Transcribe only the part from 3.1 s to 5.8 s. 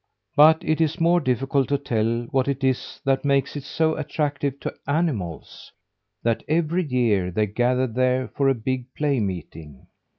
makes it so attractive to animals,